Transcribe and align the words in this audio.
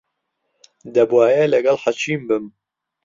دەبوایە 0.95 1.43
لەگەڵ 1.53 1.77
حەکیم 1.83 2.21
بم. 2.29 2.45